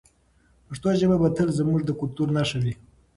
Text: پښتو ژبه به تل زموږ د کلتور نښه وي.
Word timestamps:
پښتو 0.67 0.89
ژبه 0.99 1.15
به 1.21 1.29
تل 1.37 1.49
زموږ 1.59 1.79
د 1.85 1.89
کلتور 1.99 2.27
نښه 2.37 2.57
وي. 2.63 2.73